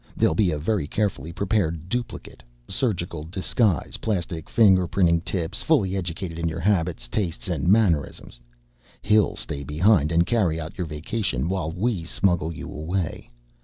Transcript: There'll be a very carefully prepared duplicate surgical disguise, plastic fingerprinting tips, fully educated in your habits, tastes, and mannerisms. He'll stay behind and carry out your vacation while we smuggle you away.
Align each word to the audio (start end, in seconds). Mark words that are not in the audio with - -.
There'll 0.17 0.33
be 0.33 0.49
a 0.49 0.57
very 0.57 0.87
carefully 0.87 1.31
prepared 1.31 1.87
duplicate 1.87 2.41
surgical 2.67 3.23
disguise, 3.23 3.97
plastic 3.97 4.49
fingerprinting 4.49 5.23
tips, 5.23 5.61
fully 5.61 5.95
educated 5.95 6.39
in 6.39 6.47
your 6.49 6.59
habits, 6.59 7.07
tastes, 7.07 7.47
and 7.47 7.67
mannerisms. 7.67 8.39
He'll 9.03 9.35
stay 9.35 9.63
behind 9.63 10.11
and 10.11 10.25
carry 10.25 10.59
out 10.59 10.75
your 10.75 10.87
vacation 10.87 11.49
while 11.49 11.71
we 11.71 12.03
smuggle 12.03 12.51
you 12.51 12.65
away. 12.67 13.29